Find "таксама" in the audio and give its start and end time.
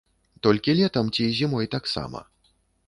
1.77-2.19